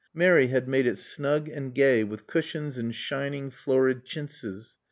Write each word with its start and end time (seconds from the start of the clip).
Mary 0.15 0.47
had 0.47 0.67
made 0.67 0.87
it 0.87 0.97
snug 0.97 1.47
and 1.47 1.75
gay 1.75 2.03
with 2.03 2.25
cushions 2.25 2.75
and 2.75 2.95
shining, 2.95 3.51
florid 3.51 4.03
chintzes. 4.03 4.75